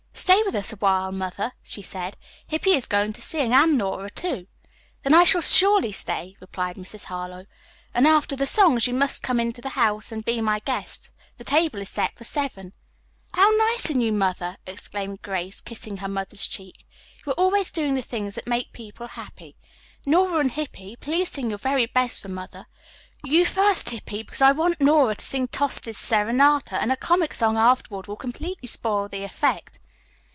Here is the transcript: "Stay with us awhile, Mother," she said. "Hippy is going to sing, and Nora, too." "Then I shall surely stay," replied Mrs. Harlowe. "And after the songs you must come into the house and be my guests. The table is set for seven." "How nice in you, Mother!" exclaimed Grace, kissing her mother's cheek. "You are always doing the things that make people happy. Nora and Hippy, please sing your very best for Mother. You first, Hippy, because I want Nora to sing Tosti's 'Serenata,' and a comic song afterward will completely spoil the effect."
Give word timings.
"Stay 0.13 0.43
with 0.43 0.53
us 0.55 0.71
awhile, 0.71 1.11
Mother," 1.11 1.53
she 1.63 1.81
said. 1.81 2.15
"Hippy 2.45 2.73
is 2.73 2.85
going 2.85 3.11
to 3.13 3.21
sing, 3.21 3.53
and 3.53 3.77
Nora, 3.77 4.09
too." 4.09 4.45
"Then 5.01 5.13
I 5.13 5.23
shall 5.23 5.41
surely 5.41 5.91
stay," 5.91 6.35
replied 6.39 6.75
Mrs. 6.75 7.05
Harlowe. 7.05 7.45
"And 7.93 8.05
after 8.05 8.35
the 8.35 8.45
songs 8.45 8.85
you 8.85 8.93
must 8.93 9.23
come 9.23 9.39
into 9.39 9.61
the 9.61 9.69
house 9.69 10.11
and 10.11 10.23
be 10.23 10.39
my 10.39 10.59
guests. 10.59 11.09
The 11.37 11.43
table 11.43 11.79
is 11.79 11.89
set 11.89 12.15
for 12.15 12.23
seven." 12.25 12.73
"How 13.33 13.49
nice 13.51 13.89
in 13.89 13.99
you, 14.01 14.11
Mother!" 14.13 14.57
exclaimed 14.67 15.21
Grace, 15.21 15.59
kissing 15.59 15.97
her 15.97 16.07
mother's 16.07 16.45
cheek. 16.45 16.85
"You 17.25 17.31
are 17.31 17.39
always 17.41 17.71
doing 17.71 17.95
the 17.95 18.01
things 18.01 18.35
that 18.35 18.45
make 18.47 18.73
people 18.73 19.07
happy. 19.07 19.55
Nora 20.05 20.39
and 20.39 20.51
Hippy, 20.51 20.95
please 20.97 21.31
sing 21.31 21.49
your 21.49 21.57
very 21.59 21.87
best 21.87 22.21
for 22.21 22.29
Mother. 22.29 22.67
You 23.23 23.43
first, 23.45 23.89
Hippy, 23.89 24.23
because 24.23 24.41
I 24.41 24.51
want 24.51 24.81
Nora 24.81 25.15
to 25.15 25.25
sing 25.25 25.47
Tosti's 25.47 25.97
'Serenata,' 25.97 26.79
and 26.79 26.91
a 26.91 26.95
comic 26.97 27.33
song 27.33 27.57
afterward 27.57 28.07
will 28.07 28.17
completely 28.17 28.67
spoil 28.67 29.07
the 29.07 29.23
effect." 29.23 29.77